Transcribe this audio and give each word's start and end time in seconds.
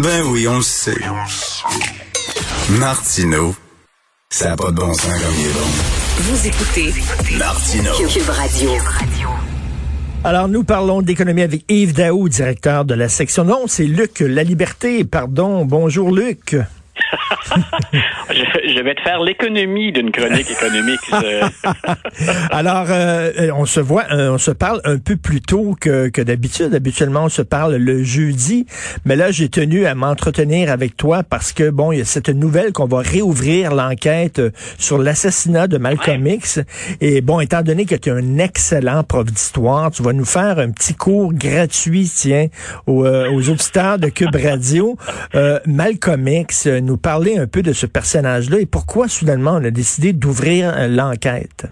Ben 0.00 0.22
oui, 0.24 0.48
on 0.48 0.56
le 0.56 0.62
sait. 0.62 0.96
Martineau, 2.78 3.54
ça 4.30 4.48
n'a 4.48 4.56
pas 4.56 4.70
de 4.70 4.76
bon 4.76 4.94
sens 4.94 5.04
comme 5.04 5.34
il 5.38 5.46
est 5.46 5.52
bon. 5.52 5.66
Vous 6.16 6.46
écoutez 6.46 6.94
Martineau. 7.36 7.92
Cube 8.08 8.28
Radio. 8.30 8.70
Alors, 10.24 10.48
nous 10.48 10.64
parlons 10.64 11.02
d'économie 11.02 11.42
avec 11.42 11.70
Yves 11.70 11.92
Daou, 11.92 12.30
directeur 12.30 12.86
de 12.86 12.94
la 12.94 13.10
section. 13.10 13.44
Non, 13.44 13.64
c'est 13.66 13.84
Luc 13.84 14.20
La 14.20 14.44
Liberté, 14.44 15.04
pardon. 15.04 15.66
Bonjour, 15.66 16.10
Luc. 16.10 16.56
je, 18.30 18.74
je, 18.74 18.80
vais 18.80 18.94
te 18.94 19.02
faire 19.02 19.20
l'économie 19.20 19.92
d'une 19.92 20.10
chronique 20.10 20.50
économique. 20.50 21.00
Alors, 22.50 22.86
euh, 22.90 23.50
on 23.54 23.66
se 23.66 23.80
voit, 23.80 24.04
euh, 24.10 24.32
on 24.32 24.38
se 24.38 24.50
parle 24.50 24.80
un 24.84 24.98
peu 24.98 25.16
plus 25.16 25.40
tôt 25.40 25.76
que, 25.78 26.08
que 26.08 26.22
d'habitude. 26.22 26.74
Habituellement, 26.74 27.24
on 27.24 27.28
se 27.28 27.42
parle 27.42 27.76
le 27.76 28.02
jeudi, 28.02 28.66
mais 29.04 29.16
là, 29.16 29.30
j'ai 29.30 29.48
tenu 29.48 29.86
à 29.86 29.94
m'entretenir 29.94 30.70
avec 30.70 30.96
toi 30.96 31.22
parce 31.22 31.52
que, 31.52 31.70
bon, 31.70 31.92
il 31.92 31.98
y 31.98 32.02
a 32.02 32.04
cette 32.04 32.28
nouvelle 32.28 32.72
qu'on 32.72 32.86
va 32.86 33.00
réouvrir 33.00 33.74
l'enquête 33.74 34.40
sur 34.78 34.98
l'assassinat 34.98 35.66
de 35.66 35.78
Malcolm 35.78 36.24
ouais. 36.24 36.34
X. 36.34 36.60
Et 37.00 37.20
bon, 37.20 37.40
étant 37.40 37.62
donné 37.62 37.84
que 37.84 37.94
tu 37.94 38.08
es 38.08 38.12
un 38.12 38.38
excellent 38.38 39.04
prof 39.04 39.26
d'histoire, 39.26 39.90
tu 39.90 40.02
vas 40.02 40.12
nous 40.12 40.24
faire 40.24 40.58
un 40.58 40.70
petit 40.70 40.94
cours 40.94 41.32
gratuit, 41.32 42.10
tiens, 42.14 42.46
aux, 42.86 43.04
euh, 43.04 43.30
aux 43.30 43.48
auditeurs 43.48 43.98
de 43.98 44.08
Cube 44.08 44.34
Radio. 44.34 44.96
Euh, 45.34 45.58
Malcolm 45.66 46.26
X, 46.28 46.66
nous 46.66 46.96
parler 47.02 47.36
un 47.36 47.46
peu 47.46 47.62
de 47.62 47.72
ce 47.72 47.86
personnage-là 47.86 48.60
et 48.60 48.66
pourquoi 48.66 49.08
soudainement 49.08 49.54
on 49.54 49.64
a 49.64 49.70
décidé 49.70 50.12
d'ouvrir 50.12 50.88
l'enquête? 50.88 51.66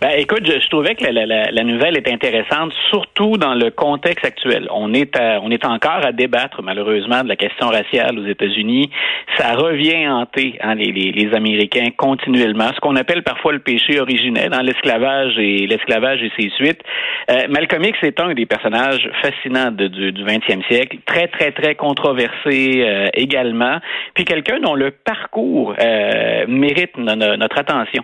Ben, 0.00 0.10
écoute, 0.16 0.44
je, 0.44 0.68
trouvais 0.68 0.94
que 0.94 1.04
la, 1.04 1.64
nouvelle 1.64 1.96
est 1.96 2.08
intéressante, 2.08 2.72
surtout 2.90 3.36
dans 3.36 3.54
le 3.54 3.70
contexte 3.70 4.24
actuel. 4.24 4.68
On 4.70 4.92
est, 4.94 5.16
on 5.42 5.50
est 5.50 5.64
encore 5.64 6.04
à 6.04 6.12
débattre, 6.12 6.62
malheureusement, 6.62 7.22
de 7.22 7.28
la 7.28 7.36
question 7.36 7.68
raciale 7.68 8.18
aux 8.18 8.26
États-Unis. 8.26 8.90
Ça 9.36 9.54
revient 9.54 10.08
hanter 10.08 10.58
hein, 10.60 10.74
les, 10.74 11.30
Américains 11.34 11.88
continuellement, 11.96 12.68
ce 12.74 12.80
qu'on 12.80 12.96
appelle 12.96 13.22
parfois 13.22 13.52
le 13.52 13.60
péché 13.60 14.00
originel, 14.00 14.50
dans 14.50 14.58
hein, 14.58 14.62
l'esclavage 14.62 15.38
et 15.38 15.66
l'esclavage 15.66 16.22
et 16.22 16.30
ses 16.38 16.50
suites. 16.50 16.82
Euh, 17.30 17.46
Malcolm 17.48 17.84
X 17.84 17.98
est 18.02 18.20
un 18.20 18.34
des 18.34 18.46
personnages 18.46 19.08
fascinants 19.22 19.70
du, 19.70 19.88
du 19.88 20.24
20e 20.24 20.66
siècle, 20.68 20.98
très, 21.06 21.28
très, 21.28 21.52
très 21.52 21.74
controversé 21.74 22.82
euh, 22.82 23.08
également, 23.14 23.78
puis 24.14 24.24
quelqu'un 24.24 24.60
dont 24.60 24.74
le 24.74 24.90
parcours 24.90 25.74
euh, 25.80 26.44
mérite 26.48 26.96
no, 26.96 27.14
no, 27.14 27.36
notre 27.36 27.58
attention. 27.58 28.02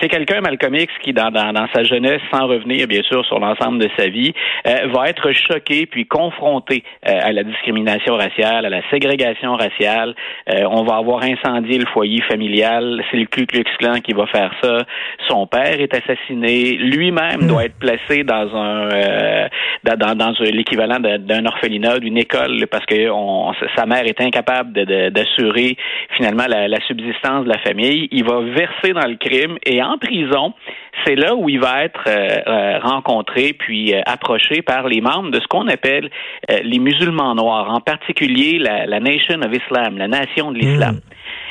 C'est 0.00 0.08
quelqu'un, 0.08 0.40
Malcolm 0.40 0.74
X, 0.74 0.81
qui, 1.02 1.12
dans, 1.12 1.30
dans, 1.30 1.52
dans, 1.52 1.66
sa 1.74 1.84
jeunesse, 1.84 2.20
sans 2.32 2.46
revenir 2.46 2.86
bien 2.86 3.02
sûr 3.02 3.24
sur 3.26 3.38
l'ensemble 3.38 3.78
de 3.78 3.88
sa 3.96 4.08
vie, 4.08 4.32
euh, 4.66 4.88
va 4.92 5.08
être 5.08 5.32
choqué 5.32 5.86
puis 5.86 6.06
confronté 6.06 6.82
euh, 7.08 7.18
à 7.22 7.32
la 7.32 7.42
discrimination 7.42 8.16
raciale, 8.16 8.66
à 8.66 8.70
la 8.70 8.82
ségrégation 8.90 9.54
raciale. 9.56 10.14
Euh, 10.48 10.64
on 10.70 10.84
va 10.84 10.96
avoir 10.96 11.22
incendié 11.22 11.78
le 11.78 11.86
foyer 11.86 12.22
familial. 12.22 13.02
C'est 13.10 13.18
le 13.18 13.26
Ku 13.26 13.46
Klux 13.46 13.64
Klan 13.78 14.00
qui 14.00 14.12
va 14.12 14.26
faire 14.26 14.52
ça. 14.62 14.84
Son 15.28 15.46
père 15.46 15.80
est 15.80 15.94
assassiné. 15.94 16.72
Lui-même 16.76 17.42
mmh. 17.42 17.46
doit 17.48 17.64
être 17.64 17.78
placé 17.78 18.24
dans 18.24 18.54
un 18.54 18.90
euh, 18.90 19.48
dans, 19.84 19.96
dans, 19.96 20.14
dans 20.14 20.32
l'équivalent 20.40 20.98
d'un 21.00 21.46
orphelinat, 21.46 21.98
d'une 21.98 22.18
école, 22.18 22.66
parce 22.70 22.86
que 22.86 23.10
on, 23.10 23.52
sa 23.76 23.86
mère 23.86 24.04
est 24.04 24.20
incapable 24.20 24.72
d'assurer 25.10 25.76
finalement 26.16 26.44
la, 26.48 26.68
la 26.68 26.80
subsistance 26.86 27.44
de 27.44 27.48
la 27.48 27.58
famille. 27.58 28.08
Il 28.12 28.24
va 28.24 28.40
verser 28.40 28.92
dans 28.92 29.08
le 29.08 29.16
crime 29.16 29.58
et 29.64 29.82
en 29.82 29.98
prison, 29.98 30.52
c'est 31.04 31.14
là 31.14 31.34
où 31.34 31.48
il 31.48 31.60
va 31.60 31.84
être 31.84 32.04
euh, 32.06 32.78
rencontré 32.80 33.52
puis 33.52 33.94
euh, 33.94 34.00
approché 34.06 34.62
par 34.62 34.88
les 34.88 35.00
membres 35.00 35.30
de 35.30 35.40
ce 35.40 35.46
qu'on 35.46 35.68
appelle 35.68 36.10
euh, 36.50 36.58
les 36.62 36.78
musulmans 36.78 37.34
noirs, 37.34 37.70
en 37.70 37.80
particulier 37.80 38.58
la, 38.58 38.86
la, 38.86 39.00
Nation 39.00 39.40
of 39.42 39.52
Islam, 39.52 39.98
la 39.98 40.08
nation 40.08 40.52
de 40.52 40.58
l'islam. 40.58 40.96
Mmh. 40.96 41.00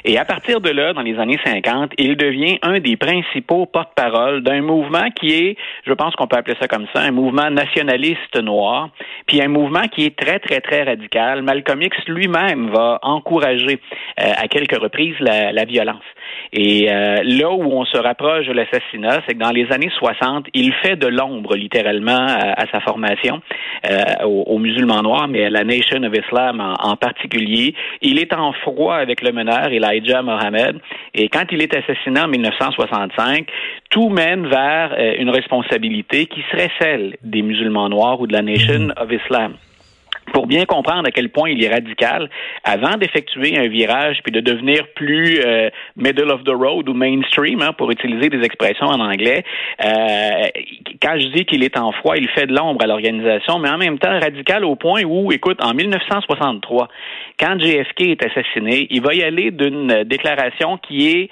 Et 0.03 0.17
à 0.17 0.25
partir 0.25 0.61
de 0.61 0.69
là, 0.69 0.94
dans 0.94 1.02
les 1.02 1.17
années 1.19 1.39
50, 1.44 1.91
il 1.97 2.17
devient 2.17 2.58
un 2.63 2.80
des 2.80 2.97
principaux 2.97 3.66
porte-parole 3.68 4.41
d'un 4.41 4.62
mouvement 4.62 5.09
qui 5.12 5.31
est, 5.34 5.57
je 5.85 5.94
pense 5.94 6.16
qu'on 6.16 6.28
peut 6.28 6.38
appeler 6.38 6.57
ça 6.59 6.68
comme 6.68 6.88
ça, 6.94 7.01
un 7.01 7.12
mouvement 7.12 7.51
nationaliste 7.51 8.41
noir, 8.41 8.90
puis 9.28 9.41
un 9.41 9.47
mouvement 9.47 9.88
qui 9.88 10.06
est 10.06 10.18
très, 10.18 10.40
très, 10.40 10.59
très 10.59 10.84
radical. 10.84 11.44
Malcolm 11.44 11.81
X 11.81 11.95
lui-même 12.07 12.72
va 12.72 13.00
encourager 13.03 13.79
euh, 14.19 14.31
à 14.38 14.47
quelques 14.47 14.79
reprises 14.79 15.16
la, 15.19 15.51
la 15.51 15.66
violence. 15.66 16.03
Et 16.53 16.92
euh, 16.92 17.22
là 17.24 17.50
où 17.52 17.64
on 17.64 17.86
se 17.86 17.97
rapproche 17.97 18.47
de 18.47 18.53
l'assassinat, 18.53 19.22
c'est 19.25 19.34
que 19.34 19.40
dans 19.40 19.52
les 19.52 19.72
années 19.72 19.92
60, 19.97 20.47
il 20.53 20.74
fait 20.84 20.96
de 20.96 21.08
l'ombre 21.08 21.56
littéralement 21.56 22.25
à, 22.28 22.62
à, 22.62 22.66
sa 22.72 22.81
formation 22.81 23.42
euh, 23.90 24.25
aux, 24.25 24.44
aux, 24.47 24.58
musulmans 24.59 25.02
noirs, 25.02 25.28
mais 25.28 25.46
à 25.46 25.50
la 25.50 25.64
Nation 25.64 26.03
of 26.03 26.14
Islam 26.14 26.59
en, 26.59 26.74
en 26.74 26.96
particulier. 26.96 27.74
Il 28.02 28.19
est 28.19 28.34
en 28.34 28.52
froid 28.53 28.96
avec 28.96 29.22
le 29.22 29.31
meneur, 29.31 29.68
Elijah 29.68 30.22
Mohammed, 30.22 30.78
et 31.14 31.30
quand 31.30 31.46
il 31.52 31.62
est 31.62 31.75
assassiné 31.75 32.19
en 32.19 32.28
1965, 32.28 33.48
tout 33.90 34.09
mène 34.09 34.48
vers 34.48 34.94
euh, 34.98 35.16
une 35.19 35.30
responsabilité 35.30 36.25
qui 36.25 36.44
serait 36.52 36.72
celle 36.80 37.16
des 37.24 37.42
musulmans 37.42 37.90
noirs 37.90 38.19
ou 38.19 38.28
de 38.28 38.34
la 38.34 38.42
Nation 38.42 38.90
of 38.98 39.12
Islam 39.12 39.53
pour 40.34 40.47
bien 40.47 40.66
comprendre 40.66 41.08
à 41.08 41.12
quel 41.12 41.30
point 41.30 41.50
il 41.50 41.64
est 41.64 41.69
radical, 41.69 42.30
avant 42.64 42.97
d'effectuer 42.97 43.58
un 43.58 43.68
virage 43.68 44.19
puis 44.24 44.31
de 44.31 44.40
devenir 44.40 44.88
plus 44.96 45.40
euh, 45.46 45.69
middle 45.96 46.31
of 46.31 46.44
the 46.44 46.53
road 46.53 46.90
ou 46.90 46.94
mainstream, 46.94 47.62
hein, 47.62 47.74
pour 47.74 47.92
utiliser 47.92 48.30
des 48.30 48.44
expressions 48.44 48.88
en 48.88 49.00
anglais, 49.00 49.44
euh, 49.84 50.47
quand 51.02 51.19
je 51.19 51.28
dis 51.28 51.46
qu'il 51.46 51.64
est 51.64 51.78
en 51.78 51.92
froid, 51.92 52.16
il 52.18 52.28
fait 52.30 52.47
de 52.47 52.56
l'ombre 52.56 52.84
à 52.84 52.88
l'organisation, 52.88 53.59
mais 53.59 53.69
en 53.69 53.78
même 53.78 54.00
temps 54.00 54.19
radical 54.19 54.66
au 54.66 54.75
point 54.75 55.03
où, 55.03 55.31
écoute, 55.31 55.59
en 55.64 55.74
1963, 55.74 56.88
quand 57.40 57.59
JFK 57.59 58.02
est 58.02 58.25
assassiné, 58.25 58.88
il 58.90 59.02
va 59.02 59.13
y 59.13 59.24
aller 59.24 59.52
d'une 59.52 60.03
déclaration 60.03 60.78
qui 60.78 61.09
est 61.09 61.30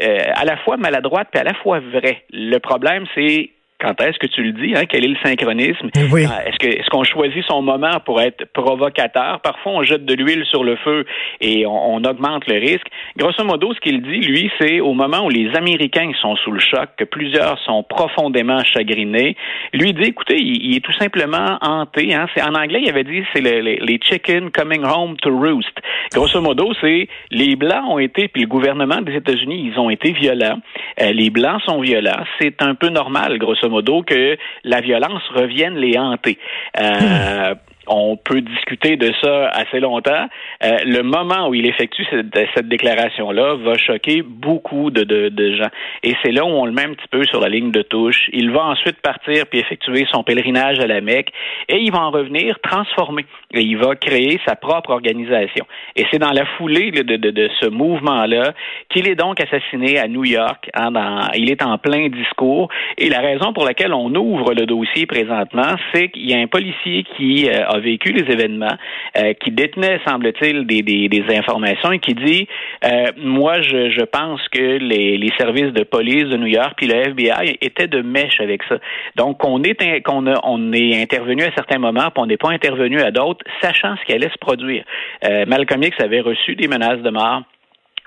euh, 0.00 0.18
à 0.34 0.44
la 0.44 0.56
fois 0.58 0.76
maladroite 0.76 1.28
puis 1.30 1.40
à 1.40 1.44
la 1.44 1.54
fois 1.54 1.78
vraie. 1.78 2.24
Le 2.32 2.58
problème, 2.58 3.04
c'est 3.14 3.50
quand 3.80 4.00
est-ce 4.00 4.18
que 4.18 4.26
tu 4.26 4.42
le 4.42 4.52
dis? 4.52 4.74
Hein? 4.76 4.84
Quel 4.88 5.04
est 5.04 5.08
le 5.08 5.16
synchronisme? 5.22 5.90
Oui. 6.10 6.22
Est-ce 6.22 6.58
que 6.58 6.66
est-ce 6.66 6.88
qu'on 6.90 7.04
choisit 7.04 7.44
son 7.46 7.62
moment 7.62 8.00
pour 8.04 8.20
être 8.20 8.44
provocateur? 8.52 9.40
Parfois, 9.40 9.72
on 9.72 9.82
jette 9.82 10.04
de 10.04 10.14
l'huile 10.14 10.44
sur 10.46 10.64
le 10.64 10.76
feu 10.76 11.04
et 11.40 11.66
on, 11.66 11.96
on, 11.96 12.04
augmente 12.04 12.46
le 12.46 12.58
risque. 12.58 12.86
Grosso 13.16 13.44
modo, 13.44 13.74
ce 13.74 13.80
qu'il 13.80 14.02
dit, 14.02 14.20
lui, 14.20 14.50
c'est 14.60 14.80
au 14.80 14.92
moment 14.92 15.26
où 15.26 15.30
les 15.30 15.54
Américains 15.56 16.12
sont 16.20 16.36
sous 16.36 16.52
le 16.52 16.60
choc, 16.60 16.90
que 16.96 17.04
plusieurs 17.04 17.58
sont 17.60 17.82
profondément 17.82 18.62
chagrinés, 18.64 19.36
lui 19.72 19.92
dit, 19.92 20.04
écoutez, 20.04 20.36
il, 20.38 20.66
il 20.66 20.76
est 20.76 20.80
tout 20.80 20.92
simplement 20.92 21.58
hanté. 21.60 22.14
Hein? 22.14 22.26
C'est, 22.34 22.42
en 22.42 22.54
anglais, 22.54 22.80
il 22.82 22.88
avait 22.88 23.04
dit, 23.04 23.22
c'est 23.34 23.40
le, 23.40 23.60
les, 23.60 23.76
les 23.76 23.98
chickens 24.02 24.50
coming 24.50 24.84
home 24.84 25.16
to 25.18 25.30
roost. 25.30 25.72
Grosso 26.12 26.40
modo, 26.40 26.72
c'est 26.80 27.08
les 27.30 27.56
Blancs 27.56 27.84
ont 27.88 27.98
été, 27.98 28.28
puis 28.28 28.42
le 28.42 28.48
gouvernement 28.48 29.00
des 29.00 29.14
États-Unis, 29.14 29.72
ils 29.72 29.78
ont 29.78 29.90
été 29.90 30.12
violents. 30.12 30.60
Euh, 31.00 31.12
les 31.12 31.30
Blancs 31.30 31.62
sont 31.66 31.80
violents. 31.80 32.24
C'est 32.40 32.62
un 32.62 32.74
peu 32.74 32.88
normal, 32.88 33.38
grosso 33.38 33.68
modo, 33.68 34.02
que 34.02 34.36
la 34.64 34.80
violence 34.80 35.22
revienne 35.34 35.76
les 35.76 35.98
hanter. 35.98 36.38
Euh, 36.80 37.54
on 37.86 38.16
peut 38.16 38.40
discuter 38.40 38.96
de 38.96 39.12
ça 39.22 39.48
assez 39.48 39.80
longtemps. 39.80 40.28
Euh, 40.62 40.78
le 40.84 41.02
moment 41.02 41.48
où 41.48 41.54
il 41.54 41.66
effectue 41.66 42.04
cette, 42.10 42.34
cette 42.54 42.68
déclaration-là 42.68 43.56
va 43.56 43.76
choquer 43.76 44.22
beaucoup 44.22 44.90
de, 44.90 45.04
de, 45.04 45.28
de 45.28 45.56
gens. 45.56 45.70
Et 46.02 46.14
c'est 46.22 46.32
là 46.32 46.44
où 46.44 46.48
on 46.48 46.66
le 46.66 46.72
met 46.72 46.84
un 46.84 46.94
petit 46.94 47.08
peu 47.10 47.24
sur 47.24 47.40
la 47.40 47.48
ligne 47.48 47.70
de 47.70 47.82
touche. 47.82 48.28
Il 48.32 48.50
va 48.50 48.64
ensuite 48.64 49.00
partir 49.00 49.46
puis 49.46 49.58
effectuer 49.60 50.06
son 50.12 50.22
pèlerinage 50.22 50.78
à 50.80 50.86
la 50.86 51.00
Mecque 51.00 51.30
et 51.68 51.78
il 51.78 51.92
va 51.92 52.00
en 52.00 52.10
revenir 52.10 52.58
transformé. 52.60 53.24
Et 53.52 53.60
il 53.60 53.76
va 53.76 53.94
créer 53.94 54.40
sa 54.46 54.56
propre 54.56 54.90
organisation. 54.90 55.66
Et 55.96 56.04
c'est 56.10 56.18
dans 56.18 56.32
la 56.32 56.46
foulée 56.56 56.90
de, 56.90 57.02
de, 57.02 57.30
de 57.30 57.50
ce 57.60 57.68
mouvement-là 57.68 58.52
qu'il 58.88 59.08
est 59.08 59.14
donc 59.14 59.40
assassiné 59.40 59.98
à 59.98 60.08
New 60.08 60.24
York. 60.24 60.70
Hein, 60.74 60.92
il 61.36 61.50
est 61.50 61.62
en 61.62 61.78
plein 61.78 62.08
discours. 62.08 62.68
Et 62.98 63.08
la 63.08 63.20
raison 63.20 63.52
pour 63.52 63.64
laquelle 63.64 63.92
on 63.92 64.14
ouvre 64.14 64.54
le 64.54 64.66
dossier 64.66 65.06
présentement, 65.06 65.76
c'est 65.92 66.08
qu'il 66.08 66.30
y 66.30 66.34
a 66.34 66.38
un 66.38 66.46
policier 66.46 67.04
qui 67.16 67.48
euh, 67.48 67.73
a 67.74 67.80
vécu 67.80 68.12
les 68.12 68.30
événements, 68.32 68.76
euh, 69.18 69.34
qui 69.34 69.50
détenait, 69.50 70.00
semble-t-il, 70.06 70.66
des, 70.66 70.82
des, 70.82 71.08
des, 71.08 71.24
informations 71.36 71.92
et 71.92 71.98
qui 71.98 72.14
dit 72.14 72.48
euh, 72.84 73.06
Moi, 73.16 73.60
je, 73.62 73.90
je, 73.90 74.04
pense 74.04 74.40
que 74.48 74.78
les, 74.78 75.18
les, 75.18 75.32
services 75.38 75.72
de 75.72 75.84
police 75.84 76.24
de 76.24 76.36
New 76.36 76.46
York 76.46 76.74
puis 76.76 76.86
le 76.86 76.94
FBI 76.94 77.58
étaient 77.60 77.88
de 77.88 78.02
mèche 78.02 78.40
avec 78.40 78.62
ça. 78.64 78.76
Donc, 79.16 79.44
on 79.44 79.62
est, 79.62 80.02
qu'on 80.02 80.26
a, 80.26 80.40
on 80.44 80.72
est 80.72 81.00
intervenu 81.00 81.42
à 81.42 81.52
certains 81.54 81.78
moments, 81.78 82.10
puis 82.10 82.22
on 82.22 82.26
n'est 82.26 82.36
pas 82.36 82.50
intervenu 82.50 83.00
à 83.00 83.10
d'autres, 83.10 83.44
sachant 83.60 83.96
ce 83.96 84.04
qui 84.04 84.12
allait 84.12 84.30
se 84.30 84.38
produire. 84.40 84.84
Euh, 85.24 85.44
Malcolm 85.46 85.82
X 85.82 85.96
avait 86.00 86.20
reçu 86.20 86.54
des 86.54 86.68
menaces 86.68 87.00
de 87.00 87.10
mort 87.10 87.42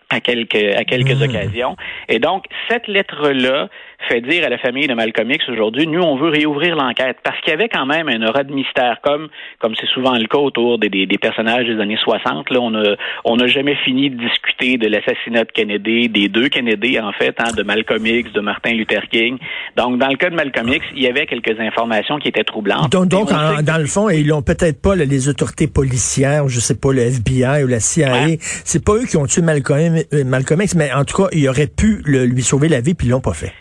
à 0.10 0.22
quelques 0.22 0.76
à 0.76 0.84
quelques 0.86 1.20
mmh. 1.20 1.24
occasions. 1.24 1.76
Et 2.08 2.20
donc 2.20 2.46
cette 2.70 2.88
lettre 2.88 3.30
là, 3.30 3.70
fait 4.10 4.22
dire 4.22 4.46
à 4.46 4.50
la 4.50 4.58
famille 4.58 4.88
de 4.88 4.94
Malcolm 4.94 5.30
X 5.32 5.50
aujourd'hui, 5.50 5.88
nous, 5.88 6.02
on 6.02 6.18
veut 6.18 6.30
réouvrir 6.30 6.76
l'enquête 6.76 7.18
parce 7.24 7.40
qu'il 7.42 7.50
y 7.50 7.54
avait 7.54 7.70
quand 7.70 7.86
même 7.86 8.08
un 8.10 8.28
aura 8.28 8.44
de 8.44 8.54
mystère, 8.54 9.00
comme 9.02 9.28
comme 9.60 9.74
c'est 9.80 9.88
souvent 9.88 10.14
le 10.14 10.28
cas 10.28 10.38
autour 10.38 10.78
des, 10.78 10.90
des, 10.90 11.18
personnages 11.18 11.66
des 11.66 11.80
années 11.82 11.98
60. 12.02 12.50
Là, 12.52 12.60
on 12.62 12.76
a 12.76 12.96
on 13.26 13.38
n'a 13.38 13.48
jamais 13.48 13.76
fini 13.84 14.10
de 14.10 14.18
discuter 14.18 14.78
de 14.78 14.88
l'assassinat 14.88 15.46
de 15.46 15.52
Kennedy, 15.52 16.10
des 16.10 16.30
deux 16.30 16.50
Kennedy 16.50 17.00
en 17.00 17.12
fait, 17.12 17.36
hein, 17.40 17.52
de 17.56 17.64
Malcolm 17.64 18.06
X, 18.06 18.32
de 18.34 18.42
Martin 18.42 18.74
Luther 18.74 19.08
King. 19.10 19.38
Donc, 19.76 19.98
dans 19.98 20.10
le 20.10 20.16
cas 20.16 20.30
de 20.30 20.36
Malcolm 20.36 20.70
X, 20.70 20.86
il 20.96 21.04
y 21.04 21.08
avait 21.08 21.26
quelques 21.26 21.60
informations 21.60 22.20
qui 22.20 22.28
étaient 22.28 22.44
troublantes. 22.44 22.92
Donc, 22.92 23.08
donc 23.08 23.30
dans 23.30 23.78
le 23.78 23.88
fond, 23.88 24.10
ils 24.10 24.28
l'ont 24.28 24.42
peut-être 24.42 24.82
pas 24.82 24.96
les 24.96 25.30
autorités 25.30 25.68
policières, 25.68 26.48
je 26.48 26.60
sais 26.60 26.78
pas, 26.80 26.94
le 26.94 27.02
FBI 27.02 27.64
ou 27.64 27.68
la 27.68 27.80
CIA. 27.80 28.38
C'est 28.40 28.84
pas 28.84 28.94
eux 28.94 29.06
qui 29.06 29.18
ont 29.18 29.26
tué 29.26 29.42
Malcolm, 29.42 29.98
euh, 30.14 30.24
Malcolm 30.24 30.62
X, 30.62 30.76
mais 30.76 30.92
en 30.94 31.04
tout 31.04 31.24
cas, 31.24 31.30
ils 31.32 31.48
auraient 31.50 31.68
pu 31.68 32.02
lui 32.06 32.44
sauver 32.44 32.70
la 32.70 32.82
vie, 32.82 32.94
puis 32.94 33.08
ils 33.08 33.12
l'ont 33.12 33.22
pas 33.22 33.34
fait. 33.34 33.54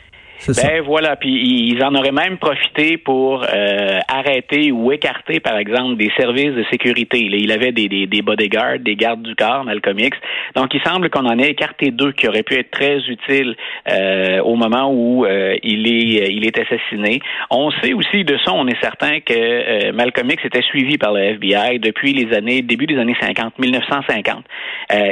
Ben 0.49 0.81
voilà, 0.83 1.17
puis 1.17 1.31
ils 1.31 1.83
en 1.83 1.95
auraient 1.95 2.13
même 2.13 2.39
profité 2.39 2.99
pour 2.99 3.43
euh, 3.43 3.99
arrêter 4.09 4.71
ou 4.71 4.93
écarter, 4.93 5.41
par 5.41 5.57
exemple, 5.57 5.97
des 5.97 6.11
services 6.17 6.55
de 6.55 6.65
sécurité. 6.71 7.19
Il 7.19 7.51
avait 7.51 7.73
des, 7.73 7.89
des, 7.89 8.07
des 8.07 8.23
bodyguards, 8.23 8.79
des 8.81 8.97
gardes 8.97 9.23
du 9.23 9.35
corps, 9.35 9.65
Malcolm 9.65 9.99
X. 9.99 10.17
Donc, 10.55 10.73
il 10.75 10.81
semble 10.83 11.11
qu'on 11.11 11.27
en 11.27 11.39
ait 11.39 11.51
écarté 11.51 11.91
deux 11.91 12.13
qui 12.13 12.29
auraient 12.29 12.43
pu 12.43 12.55
être 12.55 12.71
très 12.71 12.99
utiles 12.99 13.57
euh, 13.91 14.41
au 14.43 14.57
moment 14.57 14.93
où 14.93 15.25
euh, 15.25 15.57
il 15.63 15.87
est 15.89 16.33
il 16.33 16.47
est 16.47 16.59
assassiné. 16.59 17.21
On 17.51 17.71
sait 17.71 17.93
aussi 17.93 18.25
de 18.25 18.37
ça, 18.45 18.53
on 18.53 18.67
est 18.69 18.81
certain 18.81 19.21
que 19.21 19.91
Malcolm 19.93 20.31
X 20.31 20.45
était 20.45 20.63
suivi 20.63 20.99
par 20.99 21.13
le 21.13 21.21
FBI 21.21 21.79
depuis 21.79 22.13
les 22.13 22.35
années 22.37 22.63
début 22.63 22.87
des 22.87 22.99
années 22.99 23.17
50, 23.21 23.59
1950. 23.59 24.45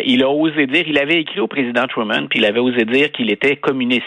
il 0.05 0.23
a 0.23 0.29
osé 0.29 0.67
dire, 0.67 0.85
il 0.87 0.99
avait 0.99 1.21
écrit 1.21 1.41
au 1.41 1.47
président 1.47 1.87
Truman, 1.87 2.27
puis 2.29 2.39
il 2.39 2.45
avait 2.45 2.61
osé 2.61 2.85
dire 2.85 3.11
qu'il 3.11 3.31
était 3.31 3.57
communiste. 3.57 4.05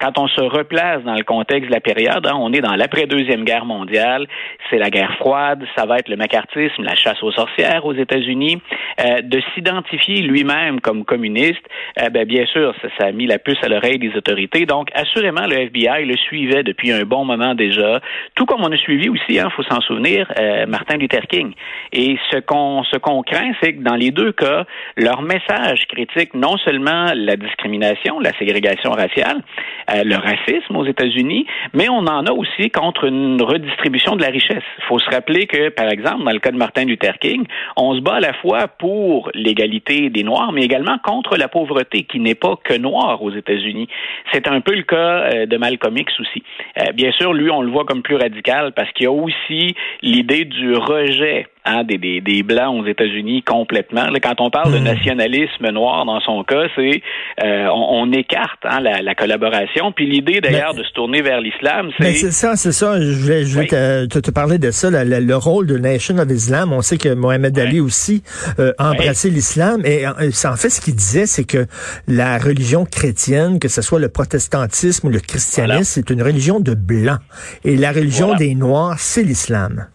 quand 0.00 0.18
on 0.18 0.28
se 0.36 0.42
replace 0.42 1.02
dans 1.04 1.14
le 1.14 1.24
contexte 1.24 1.68
de 1.68 1.74
la 1.74 1.80
période. 1.80 2.26
Hein. 2.26 2.34
On 2.36 2.52
est 2.52 2.60
dans 2.60 2.74
l'après-deuxième 2.74 3.44
guerre 3.44 3.64
mondiale, 3.64 4.26
c'est 4.70 4.78
la 4.78 4.90
guerre 4.90 5.14
froide, 5.16 5.64
ça 5.76 5.86
va 5.86 5.98
être 5.98 6.08
le 6.08 6.16
macartisme, 6.16 6.82
la 6.82 6.94
chasse 6.94 7.22
aux 7.22 7.32
sorcières 7.32 7.84
aux 7.84 7.94
États-Unis. 7.94 8.60
Euh, 9.00 9.22
de 9.22 9.40
s'identifier 9.54 10.22
lui-même 10.22 10.80
comme 10.80 11.04
communiste, 11.04 11.62
euh, 12.00 12.10
ben, 12.10 12.26
bien 12.26 12.44
sûr, 12.46 12.74
ça, 12.98 13.06
a 13.06 13.12
mis 13.12 13.26
la 13.26 13.38
puce 13.38 13.58
à 13.62 13.68
l'oreille 13.68 13.98
des 13.98 14.14
autorités. 14.16 14.66
Donc, 14.66 14.88
assurément, 14.94 15.46
le 15.46 15.56
FBI 15.56 16.04
le 16.04 16.16
suivait 16.16 16.62
depuis 16.62 16.92
un 16.92 17.04
bon 17.04 17.24
moment 17.24 17.54
déjà, 17.54 18.00
tout 18.34 18.44
comme 18.44 18.62
on 18.62 18.70
a 18.70 18.76
suivi 18.76 19.08
aussi, 19.08 19.22
il 19.30 19.40
hein, 19.40 19.48
faut 19.54 19.62
s'en 19.62 19.80
souvenir, 19.80 20.30
euh, 20.38 20.66
Martin 20.66 20.96
Luther 20.96 21.26
King. 21.26 21.52
Et 21.92 22.18
ce 22.30 22.38
qu'on 22.38 22.84
ce 22.84 22.96
qu'on 22.96 23.22
craint, 23.22 23.52
c'est 23.62 23.74
que 23.74 23.82
dans 23.82 23.94
les 23.94 24.10
deux 24.10 24.32
cas, 24.32 24.64
leur 24.96 25.22
message 25.22 25.86
critique 25.88 26.34
non 26.34 26.56
seulement 26.58 27.06
la 27.14 27.36
discrimination, 27.36 28.20
la 28.20 28.36
ségrégation 28.38 28.90
raciale, 28.90 29.42
le 29.88 30.16
racisme 30.22 30.76
aux 30.76 30.84
États-Unis, 30.84 31.46
mais 31.74 31.88
on 31.88 32.06
en 32.06 32.24
a 32.26 32.32
aussi 32.32 32.70
contre 32.70 33.04
une 33.04 33.42
redistribution 33.42 34.16
de 34.16 34.22
la 34.22 34.28
richesse. 34.28 34.64
Il 34.78 34.84
faut 34.84 34.98
se 34.98 35.10
rappeler 35.10 35.46
que, 35.46 35.68
par 35.70 35.88
exemple, 35.88 36.24
dans 36.24 36.30
le 36.30 36.38
cas 36.38 36.50
de 36.50 36.56
Martin 36.56 36.84
Luther 36.84 37.18
King, 37.18 37.44
on 37.76 37.94
se 37.94 38.00
bat 38.00 38.14
à 38.14 38.20
la 38.20 38.32
fois 38.34 38.68
pour 38.68 39.30
l'égalité 39.34 40.10
des 40.10 40.22
Noirs, 40.22 40.52
mais 40.52 40.62
également 40.62 40.98
contre 40.98 41.36
la 41.36 41.48
pauvreté, 41.48 42.04
qui 42.04 42.20
n'est 42.20 42.34
pas 42.34 42.56
que 42.62 42.74
noire 42.74 43.22
aux 43.22 43.30
États-Unis. 43.30 43.88
C'est 44.32 44.48
un 44.48 44.60
peu 44.60 44.74
le 44.74 44.82
cas 44.82 44.96
euh, 45.32 45.46
de 45.46 45.56
Malcolm 45.56 45.96
X 45.96 46.12
aussi. 46.20 46.42
Euh, 46.78 46.92
bien 46.92 47.12
sûr, 47.12 47.32
lui, 47.32 47.50
on 47.50 47.62
le 47.62 47.70
voit 47.70 47.84
comme 47.84 48.02
plus 48.02 48.16
radical 48.16 48.72
parce 48.72 48.90
qu'il 48.92 49.04
y 49.04 49.08
a 49.08 49.12
aussi 49.12 49.74
l'idée 50.02 50.44
du 50.44 50.74
rejet 50.74 51.46
hein, 51.64 51.84
des, 51.84 51.98
des, 51.98 52.20
des, 52.20 52.42
Blancs 52.42 52.80
aux 52.80 52.86
États-Unis 52.86 53.42
complètement. 53.42 54.06
quand 54.22 54.40
on 54.40 54.50
parle 54.50 54.72
de 54.72 54.78
hmm. 54.78 54.84
nationalisme 54.84 55.70
noir 55.70 56.04
dans 56.04 56.20
son 56.20 56.42
cas, 56.44 56.64
c'est 56.74 57.02
euh, 57.42 57.68
on, 57.72 58.10
écarte 58.12 58.60
hein, 58.64 58.80
la, 58.80 59.00
la, 59.00 59.14
collaboration. 59.14 59.92
Puis 59.92 60.06
l'idée 60.06 60.40
d'ailleurs 60.40 60.74
de 60.74 60.82
se 60.82 60.92
tourner 60.92 61.22
vers 61.22 61.40
l'islam, 61.40 61.90
c'est... 61.98 62.12
c'est 62.12 62.32
ça, 62.32 62.56
c'est 62.56 62.72
ça. 62.72 63.00
Je 63.00 63.12
voulais, 63.12 63.44
je 63.44 63.54
voulais 63.54 64.06
te, 64.06 64.18
te, 64.18 64.30
parler 64.30 64.58
de 64.58 64.70
ça, 64.70 64.90
le 64.90 65.34
rôle 65.34 65.66
de 65.66 65.78
Nation 65.78 66.18
of 66.18 66.30
Islam. 66.30 66.72
On 66.72 66.82
sait 66.82 66.98
que 66.98 67.14
Mohamed 67.14 67.58
Ali 67.58 67.80
aussi 67.80 68.22
euh, 68.58 68.72
a 68.78 68.90
embrassé 68.90 69.30
l'islam. 69.30 69.82
Et 69.84 70.06
en 70.06 70.56
fait, 70.56 70.70
ce 70.70 70.80
qu'il 70.80 70.94
disait, 70.94 71.26
c'est 71.26 71.44
que 71.44 71.66
la 72.08 72.38
religion 72.38 72.84
chrétienne, 72.84 73.58
que 73.58 73.68
ce 73.68 73.82
soit 73.82 74.00
le 74.00 74.08
protestantisme 74.08 75.06
ou 75.06 75.10
le 75.10 75.20
christianisme, 75.20 75.84
c'est 75.84 76.10
une 76.10 76.22
religion 76.22 76.60
de 76.60 76.74
blancs. 76.74 77.20
Et 77.64 77.76
la 77.76 77.92
religion 77.92 78.34
des 78.34 78.54
noirs, 78.54 78.98
c'est 78.98 79.22
l'islam. 79.22 79.86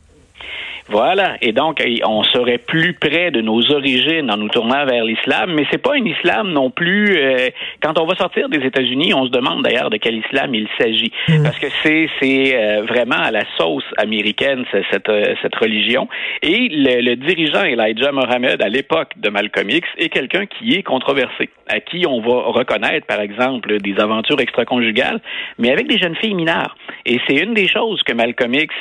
Voilà. 0.90 1.36
Et 1.42 1.52
donc, 1.52 1.84
on 2.06 2.24
serait 2.24 2.60
plus 2.60 2.94
près 2.94 3.32
de 3.32 3.42
nos 3.42 3.62
origines 3.72 4.32
en 4.32 4.38
nous 4.38 4.48
tournant 4.48 4.86
vers 4.86 5.04
l'islam, 5.04 5.54
mais 5.54 5.66
c'est 5.70 5.82
pas 5.82 5.96
un 5.96 6.06
islam 6.06 6.52
non 6.52 6.70
plus. 6.70 7.18
Euh, 7.18 7.50
quand 7.82 8.00
on 8.00 8.06
va 8.06 8.16
sortir 8.16 8.48
des 8.48 8.66
États-Unis, 8.66 9.14
on 9.14 9.26
se 9.26 9.32
demande 9.32 9.64
d'ailleurs 9.64 9.90
de 9.90 9.98
quel 9.98 10.18
islam 10.18 10.56
il 10.56 10.68
s'agit, 10.80 11.12
mm. 11.28 11.44
parce 11.44 11.60
que 11.60 11.68
c'est 11.84 12.10
c'est 12.20 12.56
euh, 12.56 12.84
vraiment 12.84 13.20
à 13.22 13.32
la 13.32 13.44
sauce 13.58 13.84
américaine 13.98 14.64
cette 14.72 15.10
euh, 15.10 15.36
cette 15.42 15.56
religion. 15.56 16.08
Et 16.42 16.70
le, 16.70 17.02
le 17.02 17.16
dirigeant 17.16 17.64
Elijah 17.64 18.12
Mohammed 18.12 18.62
à 18.62 18.70
l'époque 18.70 19.12
de 19.18 19.30
Malcolm 19.30 19.70
X 19.70 19.88
est 19.98 20.10
quelqu'un 20.10 20.46
qui 20.46 20.76
est 20.76 20.84
controversé, 20.84 21.50
à 21.68 21.80
qui 21.80 22.06
on 22.08 22.22
va 22.22 22.52
reconnaître 22.52 23.06
par 23.08 23.20
exemple 23.20 23.80
des 23.80 24.00
aventures 24.00 24.40
extra-conjugales, 24.40 25.20
mais 25.58 25.72
avec 25.72 25.88
des 25.88 25.98
jeunes 25.98 26.16
filles 26.16 26.36
mineures. 26.36 26.78
Et 27.06 27.20
c'est 27.28 27.36
une 27.36 27.54
des 27.54 27.68
choses 27.68 28.02
que 28.04 28.14
Malcolm 28.14 28.54
X 28.54 28.74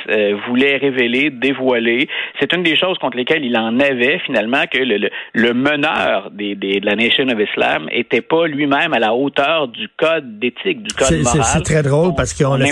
voulait 0.47 0.77
révéler, 0.77 1.29
dévoiler 1.29 1.96
c'est 2.39 2.53
une 2.53 2.63
des 2.63 2.77
choses 2.77 2.97
contre 2.99 3.17
lesquelles 3.17 3.43
il 3.43 3.55
en 3.57 3.79
avait 3.79 4.19
finalement 4.25 4.63
que 4.71 4.77
le, 4.77 5.53
meneur 5.53 6.31
des, 6.31 6.55
de 6.55 6.85
la 6.85 6.95
Nation 6.95 7.27
of 7.27 7.39
Islam 7.39 7.87
était 7.91 8.21
pas 8.21 8.47
lui-même 8.47 8.93
à 8.93 8.99
la 8.99 9.13
hauteur 9.13 9.67
du 9.67 9.87
code 9.97 10.39
d'éthique, 10.39 10.83
du 10.83 10.93
code 10.93 11.21
moral. 11.21 11.43
C'est 11.43 11.63
très 11.63 11.83
drôle 11.83 12.13
parce 12.15 12.33
qu'on 12.33 12.61
a, 12.61 12.65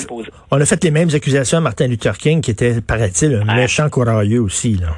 on 0.51 0.61
a 0.61 0.65
fait 0.65 0.83
les 0.83 0.91
mêmes 0.91 1.09
accusations 1.13 1.57
à 1.57 1.61
Martin 1.61 1.87
Luther 1.87 2.17
King 2.17 2.41
qui 2.41 2.51
était, 2.51 2.81
paraît-il, 2.81 3.35
un 3.35 3.45
ah. 3.47 3.55
méchant 3.55 3.89
courageux 3.89 4.39
aussi. 4.39 4.75
Là. 4.75 4.89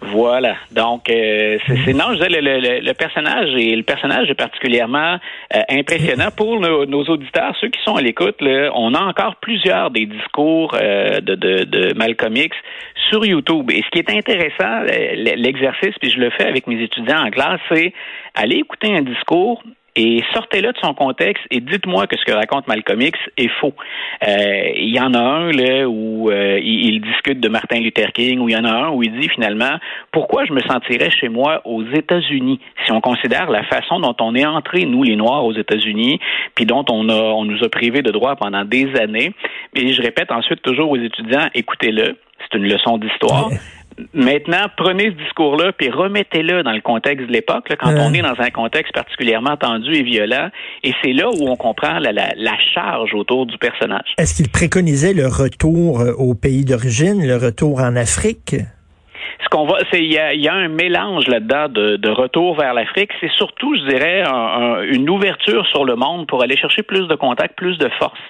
Voilà. 0.00 0.56
Donc, 0.72 1.08
euh, 1.10 1.58
c'est 1.84 1.92
non, 1.92 2.12
je 2.12 2.24
disais, 2.24 2.28
le, 2.28 2.92
personnage 2.92 3.54
et 3.56 3.74
le 3.74 3.82
personnage 3.82 4.30
est 4.30 4.34
particulièrement 4.34 5.16
euh, 5.54 5.60
impressionnant 5.70 6.28
pour 6.36 6.60
nos, 6.60 7.04
auditeurs, 7.04 7.56
ceux 7.60 7.68
qui 7.68 7.80
sont 7.82 7.96
à 7.96 8.02
l'écoute. 8.02 8.36
On 8.74 8.94
a 8.94 9.00
encore 9.00 9.36
plusieurs 9.36 9.90
des 9.90 10.06
discours 10.06 10.74
euh, 10.74 11.20
de, 11.20 11.34
de, 11.34 11.64
de, 11.64 11.94
Malcolm 11.94 12.36
X 12.36 12.56
sur 13.08 13.24
YouTube. 13.24 13.70
Et 13.70 13.82
ce 13.82 13.90
qui 13.90 13.98
est 13.98 14.10
intéressant, 14.10 14.82
l'exercice, 15.36 15.94
puis 16.00 16.10
je 16.10 16.18
le 16.18 16.30
fais 16.30 16.46
avec 16.46 16.66
mes 16.66 16.82
étudiants 16.82 17.24
en 17.26 17.30
classe, 17.30 17.60
c'est 17.72 17.92
aller 18.34 18.56
écouter 18.56 18.94
un 18.94 19.02
discours 19.02 19.62
et 19.96 20.22
sortez-le 20.34 20.72
de 20.72 20.78
son 20.82 20.92
contexte 20.92 21.44
et 21.50 21.60
dites-moi 21.60 22.06
que 22.06 22.16
ce 22.18 22.24
que 22.24 22.32
raconte 22.32 22.68
Malcolm 22.68 23.00
X 23.00 23.18
est 23.38 23.48
faux. 23.60 23.72
Euh, 24.28 24.70
il 24.76 24.94
y 24.94 25.00
en 25.00 25.14
a 25.14 25.18
un 25.18 25.50
là 25.50 25.88
où 25.88 26.30
euh, 26.30 26.60
il, 26.62 27.00
discute 27.00 27.40
de 27.40 27.48
Martin 27.48 27.80
Luther 27.80 28.12
King, 28.12 28.40
où 28.40 28.48
il 28.48 28.52
y 28.52 28.56
en 28.56 28.64
a 28.64 28.70
un 28.70 28.90
où 28.90 29.02
il 29.02 29.18
dit 29.18 29.28
finalement 29.28 29.78
pourquoi 30.12 30.44
je 30.44 30.52
me 30.52 30.60
sentirais 30.60 31.10
chez 31.10 31.28
moi 31.28 31.62
aux 31.64 31.82
États-Unis? 31.82 32.60
Si 32.84 32.92
on 32.92 33.00
considère 33.00 33.50
la 33.50 33.64
façon 33.64 33.98
dont 34.00 34.16
on 34.20 34.34
est 34.34 34.46
entré 34.46 34.84
nous 34.84 35.02
les 35.02 35.16
Noirs 35.16 35.44
aux 35.44 35.54
États-Unis, 35.54 36.20
puis 36.54 36.66
dont 36.66 36.84
on 36.90 37.08
a 37.08 37.14
on 37.14 37.46
nous 37.46 37.64
a 37.64 37.68
privé 37.70 38.02
de 38.02 38.10
droits 38.10 38.36
pendant 38.36 38.64
des 38.64 38.94
années. 39.00 39.32
Et 39.74 39.92
je 39.92 40.02
répète 40.02 40.30
ensuite 40.30 40.60
toujours 40.62 40.90
aux 40.90 40.96
étudiants 40.96 41.46
écoutez-le, 41.54 42.16
c'est 42.40 42.58
une 42.58 42.68
leçon 42.68 42.98
d'histoire. 42.98 43.48
Maintenant, 44.12 44.66
prenez 44.76 45.04
ce 45.04 45.24
discours-là 45.24 45.72
puis 45.72 45.90
remettez-le 45.90 46.62
dans 46.62 46.72
le 46.72 46.80
contexte 46.80 47.26
de 47.26 47.32
l'époque, 47.32 47.72
quand 47.80 47.94
on 47.96 48.12
est 48.12 48.22
dans 48.22 48.38
un 48.38 48.50
contexte 48.50 48.92
particulièrement 48.92 49.56
tendu 49.56 49.92
et 49.94 50.02
violent, 50.02 50.50
et 50.82 50.92
c'est 51.02 51.12
là 51.12 51.28
où 51.30 51.48
on 51.48 51.56
comprend 51.56 51.98
la, 51.98 52.12
la, 52.12 52.56
charge 52.74 53.14
autour 53.14 53.46
du 53.46 53.56
personnage. 53.58 54.14
Est-ce 54.18 54.34
qu'il 54.34 54.50
préconisait 54.50 55.14
le 55.14 55.26
retour 55.26 56.00
euh, 56.00 56.12
au 56.12 56.34
pays 56.34 56.64
d'origine, 56.64 57.26
le 57.26 57.36
retour 57.36 57.80
en 57.80 57.96
Afrique? 57.96 58.56
Ce 59.42 59.48
qu'on 59.48 59.66
va, 59.66 59.78
c'est 59.90 60.02
il 60.02 60.12
y 60.12 60.18
a, 60.18 60.34
y 60.34 60.48
a, 60.48 60.54
un 60.54 60.68
mélange 60.68 61.26
là-dedans 61.28 61.68
de, 61.68 62.10
retour 62.10 62.56
vers 62.56 62.74
l'Afrique. 62.74 63.10
C'est 63.20 63.30
surtout, 63.32 63.74
je 63.76 63.86
dirais, 63.88 64.24
une 64.90 65.08
ouverture 65.10 65.66
sur 65.66 65.84
le 65.84 65.96
monde 65.96 66.26
pour 66.26 66.42
aller 66.42 66.56
chercher 66.56 66.82
plus 66.82 67.06
de 67.08 67.14
contacts, 67.14 67.56
plus 67.56 67.78
de 67.78 67.88
force. 67.98 68.20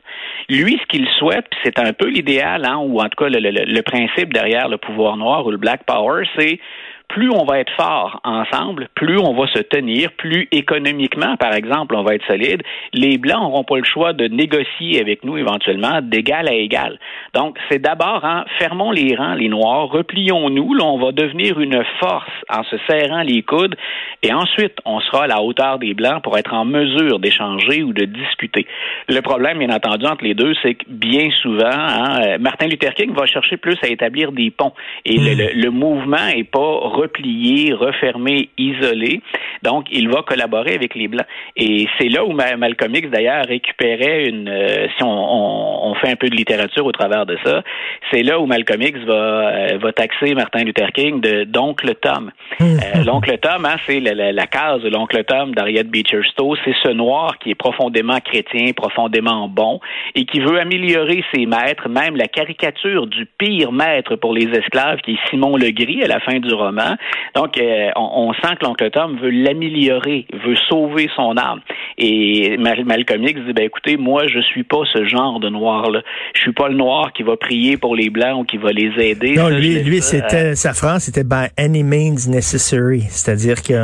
Lui, 0.48 0.78
ce 0.80 0.86
qu'il 0.86 1.08
souhaite, 1.18 1.46
c'est 1.64 1.78
un 1.78 1.92
peu 1.92 2.08
l'idéal, 2.08 2.64
hein, 2.64 2.78
ou 2.78 3.00
en 3.00 3.08
tout 3.08 3.24
cas 3.24 3.28
le, 3.28 3.38
le, 3.38 3.50
le 3.50 3.82
principe 3.82 4.32
derrière 4.32 4.68
le 4.68 4.78
pouvoir 4.78 5.16
noir 5.16 5.46
ou 5.46 5.50
le 5.50 5.56
Black 5.56 5.84
Power, 5.84 6.24
c'est 6.36 6.60
plus 7.08 7.30
on 7.30 7.44
va 7.44 7.60
être 7.60 7.72
fort 7.76 8.20
ensemble, 8.24 8.88
plus 8.94 9.18
on 9.18 9.32
va 9.34 9.46
se 9.48 9.60
tenir, 9.60 10.10
plus 10.12 10.48
économiquement, 10.52 11.36
par 11.36 11.54
exemple, 11.54 11.94
on 11.94 12.02
va 12.02 12.14
être 12.14 12.26
solide. 12.26 12.62
Les 12.92 13.18
Blancs 13.18 13.42
n'auront 13.42 13.64
pas 13.64 13.76
le 13.76 13.84
choix 13.84 14.12
de 14.12 14.26
négocier 14.26 15.00
avec 15.00 15.24
nous 15.24 15.36
éventuellement 15.36 16.00
d'égal 16.02 16.48
à 16.48 16.52
égal. 16.52 16.98
Donc, 17.34 17.58
c'est 17.70 17.80
d'abord, 17.80 18.24
hein, 18.24 18.44
fermons 18.58 18.90
les 18.90 19.14
rangs, 19.14 19.34
les 19.34 19.48
Noirs, 19.48 19.88
replions-nous, 19.88 20.74
là, 20.74 20.84
on 20.84 20.98
va 20.98 21.12
devenir 21.12 21.60
une 21.60 21.82
force 22.00 22.30
en 22.50 22.64
se 22.64 22.76
serrant 22.88 23.22
les 23.22 23.42
coudes, 23.42 23.76
et 24.22 24.32
ensuite, 24.32 24.76
on 24.84 25.00
sera 25.00 25.24
à 25.24 25.26
la 25.26 25.42
hauteur 25.42 25.78
des 25.78 25.94
Blancs 25.94 26.22
pour 26.22 26.36
être 26.36 26.54
en 26.54 26.64
mesure 26.64 27.18
d'échanger 27.18 27.82
ou 27.82 27.92
de 27.92 28.04
discuter. 28.04 28.66
Le 29.08 29.20
problème, 29.20 29.58
bien 29.58 29.70
entendu, 29.70 30.06
entre 30.06 30.24
les 30.24 30.34
deux, 30.34 30.54
c'est 30.62 30.74
que 30.74 30.84
bien 30.88 31.28
souvent, 31.42 31.70
hein, 31.70 32.38
Martin 32.40 32.66
Luther 32.66 32.94
King 32.94 33.12
va 33.14 33.26
chercher 33.26 33.56
plus 33.56 33.76
à 33.82 33.88
établir 33.88 34.32
des 34.32 34.50
ponts, 34.50 34.72
et 35.04 35.16
le, 35.16 35.34
hmm. 35.34 35.38
le, 35.38 35.62
le 35.62 35.70
mouvement 35.70 36.26
est 36.34 36.44
pas 36.44 36.78
replié, 36.96 37.72
refermé, 37.72 38.48
isolé. 38.58 39.20
Donc, 39.62 39.86
il 39.90 40.08
va 40.08 40.22
collaborer 40.22 40.74
avec 40.74 40.94
les 40.94 41.08
Blancs. 41.08 41.26
Et 41.56 41.86
c'est 41.98 42.08
là 42.08 42.24
où 42.24 42.32
Malcolm 42.32 42.94
X, 42.94 43.08
d'ailleurs, 43.08 43.44
récupérait 43.46 44.26
une... 44.28 44.48
Euh, 44.48 44.86
si 44.96 45.02
on, 45.02 45.88
on, 45.88 45.94
fait 45.96 46.10
un 46.10 46.16
peu 46.16 46.28
de 46.28 46.36
littérature 46.36 46.84
au 46.84 46.92
travers 46.92 47.26
de 47.26 47.38
ça, 47.44 47.62
c'est 48.10 48.22
là 48.22 48.38
où 48.38 48.46
Malcolm 48.46 48.82
X 48.82 48.98
va, 49.00 49.14
euh, 49.14 49.78
va 49.80 49.92
taxer 49.92 50.34
Martin 50.34 50.64
Luther 50.64 50.92
King 50.92 51.20
de 51.20 51.44
d'oncle 51.44 51.94
Tom. 51.96 52.30
Euh, 52.60 52.64
l'oncle 53.06 53.36
Tom, 53.38 53.64
hein, 53.64 53.76
c'est 53.86 54.00
la, 54.00 54.32
la, 54.32 54.46
case 54.46 54.82
de 54.82 54.88
l'oncle 54.88 55.22
Tom 55.24 55.54
d'Harriet 55.54 55.84
Beecher 55.84 56.20
Stowe. 56.30 56.56
C'est 56.64 56.74
ce 56.82 56.90
noir 56.90 57.38
qui 57.38 57.50
est 57.50 57.54
profondément 57.54 58.20
chrétien, 58.20 58.72
profondément 58.74 59.48
bon, 59.48 59.80
et 60.14 60.24
qui 60.24 60.40
veut 60.40 60.60
améliorer 60.60 61.24
ses 61.34 61.46
maîtres, 61.46 61.88
même 61.88 62.16
la 62.16 62.28
caricature 62.28 63.06
du 63.06 63.26
pire 63.38 63.72
maître 63.72 64.16
pour 64.16 64.34
les 64.34 64.48
esclaves, 64.56 65.00
qui 65.00 65.12
est 65.12 65.28
Simon 65.30 65.56
Legris 65.56 66.02
à 66.02 66.08
la 66.08 66.20
fin 66.20 66.38
du 66.38 66.52
roman. 66.52 66.85
Donc, 67.34 67.58
on, 67.96 68.28
on, 68.28 68.32
sent 68.34 68.56
que 68.60 68.64
l'oncle 68.64 68.90
Tom 68.90 69.18
veut 69.18 69.30
l'améliorer, 69.30 70.26
veut 70.44 70.56
sauver 70.68 71.08
son 71.16 71.36
âme. 71.36 71.60
Et 71.98 72.56
Malcolm 72.58 73.24
X 73.24 73.40
dit, 73.46 73.52
ben 73.52 73.64
écoutez, 73.64 73.96
moi, 73.96 74.26
je 74.26 74.40
suis 74.40 74.64
pas 74.64 74.82
ce 74.92 75.04
genre 75.04 75.40
de 75.40 75.48
noir-là. 75.48 76.02
Je 76.34 76.40
suis 76.40 76.52
pas 76.52 76.68
le 76.68 76.74
noir 76.74 77.12
qui 77.12 77.22
va 77.22 77.36
prier 77.36 77.76
pour 77.76 77.96
les 77.96 78.10
blancs 78.10 78.42
ou 78.42 78.44
qui 78.44 78.56
va 78.56 78.72
les 78.72 78.92
aider. 78.98 79.34
Non, 79.34 79.48
lui, 79.48 79.82
lui 79.82 80.00
c'était 80.02 80.54
sa 80.54 80.72
phrase, 80.72 81.04
c'était 81.04 81.24
by 81.24 81.46
any 81.56 81.82
means 81.82 82.28
necessary, 82.28 83.02
c'est-à-dire 83.08 83.62
que 83.62 83.74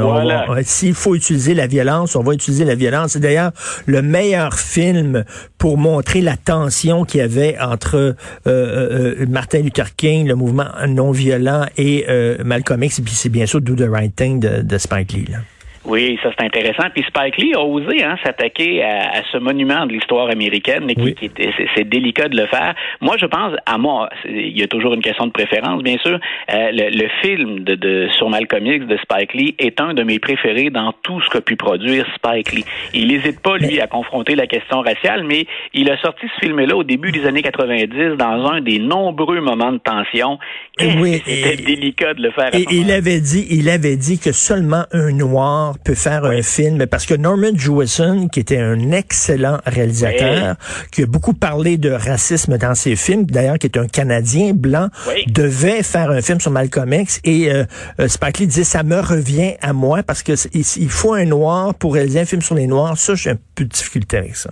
s'il 0.63 0.95
faut 0.95 1.15
utiliser 1.15 1.55
la 1.55 1.67
violence, 1.67 2.17
on 2.17 2.23
va 2.23 2.35
utiliser 2.35 2.65
la 2.65 2.75
violence. 2.75 3.13
C'est 3.13 3.21
d'ailleurs 3.21 3.53
le 3.87 4.03
meilleur 4.03 4.55
film 4.55 5.25
pour 5.59 5.79
montrer 5.79 6.21
la 6.21 6.37
tension 6.37 7.05
qu'il 7.05 7.21
y 7.21 7.23
avait 7.23 7.57
entre 7.61 7.95
euh, 7.97 8.13
euh, 8.47 9.17
euh, 9.21 9.27
Martin 9.29 9.61
Luther 9.61 9.95
King, 9.97 10.27
le 10.27 10.35
mouvement 10.35 10.67
non 10.89 11.13
violent, 11.13 11.67
et 11.77 12.07
Malcolm 12.45 12.83
X. 12.83 12.92
Puis 13.01 13.15
c'est 13.15 13.29
bien 13.29 13.47
sûr 13.47 13.61
Do 13.61 13.75
the 13.75 13.89
Right 13.89 14.15
Thing 14.15 14.41
de, 14.41 14.63
de 14.63 14.79
Spike 14.79 15.13
Lee. 15.13 15.27
Là. 15.27 15.39
Oui, 15.85 16.19
ça 16.23 16.31
c'est 16.37 16.45
intéressant. 16.45 16.85
Puis 16.95 17.05
Spike 17.09 17.37
Lee 17.39 17.55
a 17.55 17.61
osé 17.61 18.05
hein, 18.05 18.17
s'attaquer 18.25 18.83
à, 18.83 19.19
à, 19.19 19.23
ce 19.33 19.39
monument 19.39 19.85
de 19.87 19.93
l'histoire 19.93 20.31
américaine, 20.31 20.85
mais 20.87 20.95
qui, 20.95 21.15
qui 21.15 21.31
c'est 21.77 21.89
délicat 21.89 22.29
de 22.29 22.37
le 22.37 22.47
faire. 22.47 22.75
Moi, 23.01 23.17
je 23.19 23.27
pense, 23.27 23.55
à 23.67 23.79
moi, 23.79 24.09
il 24.25 24.57
y 24.57 24.63
a 24.63 24.69
toujours 24.69 24.95
une 24.95 25.03
question 25.03 25.27
de 25.27 25.33
préférence, 25.33 25.83
bien 25.83 25.99
sûr. 25.99 26.19
Euh, 26.53 26.71
le, 26.73 27.09
film 27.23 27.61
de, 27.61 27.75
de, 27.75 28.09
sur 28.17 28.31
Malcolm 28.31 28.65
X 28.65 28.87
de 28.87 28.97
Spike 28.99 29.35
Lee 29.35 29.55
est 29.59 29.81
un 29.81 29.95
de 29.95 30.03
mes 30.05 30.19
préférés 30.19 30.71
dans 30.71 30.93
tout 31.03 31.21
ce 31.21 31.31
qu'a 31.31 31.41
pu 31.41 31.57
produire 31.57 32.07
Spike 32.15 32.53
Lee. 32.53 32.65
Il 32.95 33.09
n'hésite 33.09 33.41
pas 33.41 33.57
lui 33.57 33.81
à 33.81 33.89
confronter 33.89 34.37
la 34.37 34.47
question 34.47 34.81
raciale, 34.81 35.25
mais 35.25 35.47
il 35.75 35.91
a 35.91 35.99
sorti 35.99 36.27
ce 36.35 36.47
film-là 36.47 36.77
au 36.77 36.85
début 36.85 37.11
des 37.11 37.27
années 37.27 37.43
90 37.43 38.17
dans 38.19 38.47
un 38.47 38.61
des 38.61 38.79
nombreux 38.79 39.41
moments 39.41 39.73
de 39.73 39.79
tension. 39.79 40.39
Oui, 40.81 41.23
c'était 41.27 41.57
délicat 41.57 42.15
de 42.15 42.23
le 42.23 42.31
faire. 42.31 42.55
Et 42.55 42.67
il 42.71 42.91
avait 42.93 43.21
dit, 43.21 43.47
il 43.51 43.69
avait 43.69 43.97
dit 43.97 44.21
que 44.21 44.33
seulement 44.33 44.85
un 44.93 45.13
noir 45.13 45.72
peut 45.79 45.95
faire 45.95 46.25
un 46.25 46.43
film, 46.43 46.87
parce 46.87 47.07
que 47.07 47.15
Norman 47.15 47.53
Jewison, 47.55 48.29
qui 48.29 48.41
était 48.41 48.59
un 48.59 48.93
excellent 48.93 49.59
réalisateur, 49.67 50.57
qui 50.91 51.03
a 51.03 51.07
beaucoup 51.07 51.35
parlé 51.35 51.79
de 51.79 51.91
racisme 51.91 52.59
dans 52.59 52.75
ses 52.75 52.97
films, 52.97 53.25
d'ailleurs 53.25 53.59
qui 53.59 53.67
est 53.67 53.79
un 53.79 53.87
Canadien 53.87 54.53
blanc, 54.55 54.89
devait 55.27 55.83
faire 55.83 56.11
un 56.11 56.21
film 56.21 56.41
sur 56.41 56.51
Malcolm 56.51 56.93
X, 56.93 57.21
et 57.25 57.51
euh, 57.51 57.65
euh, 58.01 58.09
Spike 58.09 58.39
Lee 58.39 58.47
disait, 58.47 58.65
ça 58.65 58.83
me 58.83 59.01
revient 59.01 59.55
à 59.61 59.73
moi, 59.73 60.03
parce 60.03 60.23
que 60.23 60.33
il 60.55 60.91
faut 60.91 61.15
un 61.15 61.25
noir 61.25 61.75
pour 61.75 61.95
réaliser 61.95 62.21
un 62.21 62.25
film 62.25 62.43
sur 62.43 62.55
les 62.55 62.67
noirs, 62.67 62.97
ça, 62.99 63.15
j'ai 63.15 63.31
un 63.31 63.39
peu 63.55 63.65
de 63.65 63.69
difficulté 63.69 64.17
avec 64.17 64.37
ça. 64.37 64.51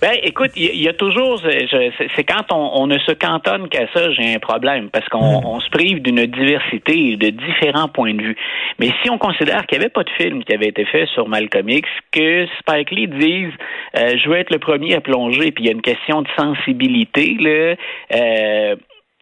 Ben, 0.00 0.16
écoute, 0.22 0.52
il 0.54 0.80
y, 0.80 0.88
a 0.88 0.92
toujours, 0.92 1.40
c'est 1.42 2.22
quand 2.22 2.52
on, 2.52 2.86
ne 2.86 2.98
se 2.98 3.10
cantonne 3.10 3.68
qu'à 3.68 3.88
ça, 3.92 4.12
j'ai 4.12 4.32
un 4.32 4.38
problème, 4.38 4.90
parce 4.90 5.08
qu'on 5.08 5.56
mm. 5.56 5.60
se 5.60 5.70
prive 5.70 6.02
d'une 6.02 6.24
diversité, 6.26 7.16
de 7.16 7.30
différents 7.30 7.88
points 7.88 8.14
de 8.14 8.22
vue. 8.22 8.36
Mais 8.78 8.90
si 9.02 9.10
on 9.10 9.18
considère 9.18 9.66
qu'il 9.66 9.76
n'y 9.76 9.84
avait 9.84 9.92
pas 9.92 10.04
de 10.04 10.10
film 10.10 10.44
qui 10.44 10.54
avait 10.54 10.68
été 10.68 10.84
fait 10.84 11.06
sur 11.06 11.28
Malcolm 11.28 11.68
X, 11.68 11.88
que 12.12 12.46
Spike 12.60 12.92
Lee 12.92 13.08
dise, 13.08 13.52
euh, 13.96 14.16
je 14.22 14.28
veux 14.28 14.36
être 14.36 14.52
le 14.52 14.60
premier 14.60 14.94
à 14.94 15.00
plonger, 15.00 15.50
puis 15.50 15.64
il 15.64 15.66
y 15.66 15.70
a 15.70 15.72
une 15.72 15.82
question 15.82 16.22
de 16.22 16.28
sensibilité, 16.38 17.36
là, 17.40 17.74
euh, 18.14 18.76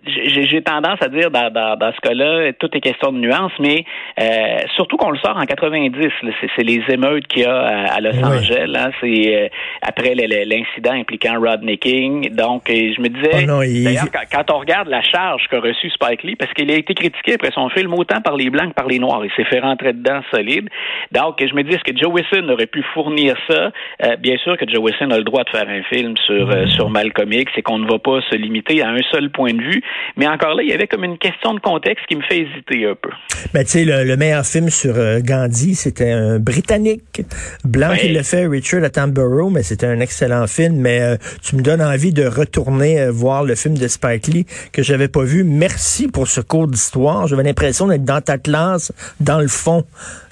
j'ai 0.06 0.62
tendance 0.62 0.98
à 1.00 1.08
dire 1.08 1.30
dans, 1.30 1.50
dans, 1.50 1.76
dans 1.76 1.92
ce 1.92 2.00
cas-là, 2.08 2.52
tout 2.58 2.68
est 2.74 2.80
question 2.80 3.12
de 3.12 3.18
nuances, 3.18 3.52
mais 3.58 3.84
euh, 4.20 4.58
surtout 4.74 4.96
qu'on 4.96 5.10
le 5.10 5.18
sort 5.18 5.36
en 5.36 5.44
90. 5.44 6.08
C'est 6.56 6.62
les 6.62 6.82
émeutes 6.88 7.26
qu'il 7.26 7.42
y 7.42 7.46
a 7.46 7.92
à, 7.92 8.00
Los 8.00 8.22
Angeles. 8.22 8.72
Hein, 8.76 8.90
c'est 9.00 9.36
euh, 9.36 9.48
après 9.82 10.14
l'incident 10.14 10.92
impliquant 10.92 11.40
Rodney 11.40 11.78
King. 11.78 12.34
Donc, 12.34 12.64
je 12.68 13.00
me 13.00 13.08
disais, 13.08 13.46
oh 13.48 13.60
d'ailleurs, 13.60 14.06
quand, 14.32 14.50
on 14.52 14.58
regarde 14.58 14.88
la 14.88 15.02
charge 15.02 15.46
qu'a 15.48 15.60
reçue 15.60 15.90
Spike 15.90 16.22
Lee, 16.22 16.36
parce 16.36 16.52
qu'il 16.52 16.70
a 16.70 16.74
été 16.74 16.94
critiqué 16.94 17.34
après 17.34 17.50
son 17.52 17.68
film 17.70 17.92
autant 17.94 18.20
par 18.20 18.36
les 18.36 18.50
blancs 18.50 18.70
que 18.70 18.74
par 18.74 18.86
les 18.86 18.98
noirs, 18.98 19.24
il 19.24 19.30
s'est 19.36 19.48
fait 19.48 19.60
rentrer 19.60 19.92
dedans 19.92 20.20
solide. 20.32 20.68
Donc, 21.12 21.36
je 21.40 21.54
me 21.54 21.62
dis, 21.62 21.74
est-ce 21.74 21.84
que 21.84 21.96
Joe 21.96 22.12
Wilson 22.12 22.48
aurait 22.48 22.66
pu 22.66 22.82
fournir 22.94 23.36
ça? 23.48 23.70
Euh, 24.04 24.16
Bien 24.16 24.36
sûr 24.38 24.56
que 24.56 24.68
Joe 24.68 24.80
Wilson 24.80 25.10
a 25.10 25.18
le 25.18 25.24
droit 25.24 25.44
de 25.44 25.50
faire 25.50 25.68
un 25.68 25.82
film 25.84 26.16
sur 26.16 26.50
euh, 26.50 26.66
sur 26.66 26.90
Malcolm 26.90 27.32
X 27.32 27.52
et 27.56 27.62
qu'on 27.62 27.78
ne 27.78 27.88
va 27.88 27.98
pas 27.98 28.20
se 28.30 28.36
limiter 28.36 28.82
à 28.82 28.88
un 28.88 29.02
seul 29.12 29.30
point 29.30 29.52
de 29.52 29.62
vue. 29.62 29.82
Mais 30.16 30.26
encore 30.26 30.54
là, 30.54 30.62
il 30.62 30.68
y 30.68 30.72
avait 30.72 30.86
comme 30.86 31.04
une 31.04 31.18
question 31.18 31.54
de 31.54 31.60
contexte 31.60 32.06
qui 32.06 32.16
me 32.16 32.22
fait 32.22 32.40
hésiter 32.40 32.86
un 32.86 32.94
peu. 32.94 33.10
Ben, 33.52 33.64
tu 33.64 33.70
sais, 33.70 33.84
le, 33.84 34.16
meilleur 34.16 34.44
film 34.46 34.70
sur 34.70 34.94
euh, 34.96 35.20
Gandhi, 35.20 35.74
c'était 35.74 36.10
un 36.10 36.38
Britannique 36.38 37.22
blanc 37.64 37.94
qui 37.98 38.08
le 38.08 38.22
fait, 38.22 38.46
Richard 38.46 38.82
Attenborough, 38.84 39.50
mais 39.50 39.62
c'était 39.62 39.86
un 39.86 40.00
excellent 40.00 40.46
film. 40.46 40.76
Mais 40.76 41.00
euh, 41.00 41.16
tu 41.42 41.56
me 41.56 41.62
donnes 41.62 41.82
envie 41.82 42.12
de 42.12 42.26
retourner 42.26 43.00
euh, 43.00 43.10
voir 43.10 43.44
le 43.44 43.54
film 43.54 43.76
de 43.76 43.88
Spike 43.88 44.26
Lee 44.28 44.46
que 44.72 44.82
j'avais 44.82 45.08
pas 45.08 45.24
vu. 45.24 45.44
Merci 45.44 46.08
pour 46.08 46.28
ce 46.28 46.40
cours 46.40 46.68
d'histoire. 46.68 47.26
J'avais 47.26 47.42
l'impression 47.42 47.86
d'être 47.86 48.04
dans 48.04 48.20
ta 48.20 48.38
classe, 48.38 48.92
dans 49.20 49.40
le 49.40 49.48
fond 49.48 49.84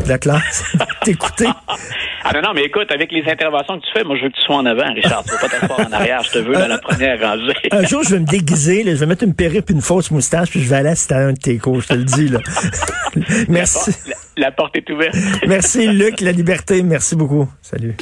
de 0.04 0.08
la 0.08 0.18
classe, 0.18 0.64
t'écouter. 1.04 1.48
Ah 2.26 2.30
non, 2.32 2.40
non, 2.40 2.54
mais 2.54 2.64
écoute, 2.64 2.90
avec 2.90 3.12
les 3.12 3.22
interventions 3.30 3.78
que 3.78 3.84
tu 3.84 3.92
fais, 3.92 4.02
moi, 4.02 4.16
je 4.16 4.22
veux 4.22 4.30
que 4.30 4.36
tu 4.36 4.42
sois 4.42 4.56
en 4.56 4.64
avant, 4.64 4.92
Richard. 4.94 5.24
Tu 5.24 5.32
veux 5.32 5.38
pas 5.38 5.48
t'asseoir 5.48 5.80
en 5.80 5.92
arrière. 5.92 6.22
Je 6.22 6.30
te 6.30 6.38
veux 6.38 6.54
dans 6.54 6.66
la 6.66 6.78
première 6.78 7.20
rangée. 7.20 7.54
un 7.70 7.84
jour, 7.84 8.02
je 8.02 8.10
vais 8.14 8.20
me 8.20 8.26
déguiser, 8.26 8.82
là, 8.82 8.94
je 8.94 9.00
vais 9.00 9.06
mettre 9.06 9.24
une 9.24 9.34
perruque 9.34 9.68
une 9.68 9.82
fausse 9.82 10.10
moustache, 10.10 10.50
puis 10.50 10.60
je 10.60 10.68
vais 10.68 10.76
aller 10.76 10.88
à 11.10 11.16
un 11.16 11.32
de 11.32 11.38
tes 11.38 11.58
cours, 11.58 11.80
je 11.80 11.88
te 11.88 11.94
le 11.94 12.04
dis. 12.04 12.28
Là. 12.28 12.38
Merci. 13.48 13.90
La, 14.06 14.46
la 14.46 14.52
porte 14.52 14.76
est 14.76 14.88
ouverte. 14.90 15.14
Merci, 15.46 15.86
Luc, 15.86 16.20
la 16.20 16.32
liberté. 16.32 16.82
Merci 16.82 17.14
beaucoup. 17.14 17.48
Salut. 17.60 17.94